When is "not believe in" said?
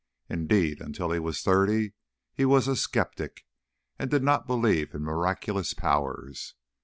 4.23-5.03